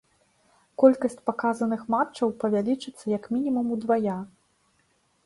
Колькасць 0.83 1.17
паказаных 1.29 1.83
матчаў 1.95 2.33
павялічыцца 2.45 3.05
як 3.17 3.29
мінімум 3.37 3.67
удвая. 3.77 4.17